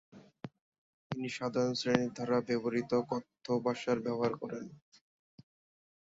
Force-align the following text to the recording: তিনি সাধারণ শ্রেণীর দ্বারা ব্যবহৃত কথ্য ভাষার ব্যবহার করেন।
তিনি 1.11 1.27
সাধারণ 1.29 1.73
শ্রেণীর 1.73 2.11
দ্বারা 2.13 2.37
ব্যবহৃত 2.47 2.91
কথ্য 3.11 3.45
ভাষার 3.65 3.97
ব্যবহার 3.99 4.33
করেন। 4.41 4.65